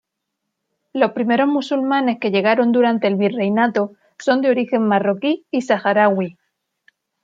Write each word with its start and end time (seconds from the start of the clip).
Los 0.93 1.11
primeros 1.11 1.47
musulmanes 1.47 2.17
que 2.19 2.31
llegaron 2.31 2.71
durante 2.71 3.05
el 3.05 3.17
Virreinato, 3.17 3.93
son 4.17 4.41
de 4.41 4.49
origen 4.49 4.87
marroquí 4.87 5.45
y 5.51 5.61
saharaui. 5.61 6.39